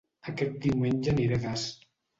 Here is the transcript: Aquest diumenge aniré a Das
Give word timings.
Aquest 0.31 0.57
diumenge 0.69 1.15
aniré 1.15 1.41
a 1.41 1.45
Das 1.47 1.73